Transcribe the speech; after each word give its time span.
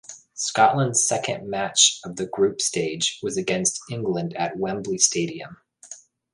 Scotland's 0.33 1.07
second 1.07 1.47
match 1.47 1.99
of 2.03 2.15
the 2.15 2.25
group 2.25 2.59
stage 2.59 3.19
was 3.21 3.37
against 3.37 3.81
England 3.91 4.35
at 4.35 4.57
Wembley 4.57 4.97
Stadium. 4.97 5.57